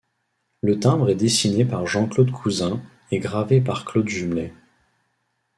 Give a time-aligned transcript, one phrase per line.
[0.61, 4.51] Le timbre est dessiné par Jean-Paul Cousin et gravé par Claude Jumelet.